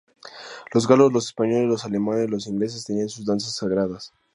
[0.73, 4.11] Los galos, los españoles, los alemanes, los ingleses tenían sus danzas sagradas.